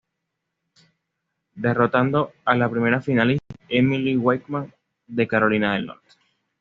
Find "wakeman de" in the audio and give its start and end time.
4.17-5.27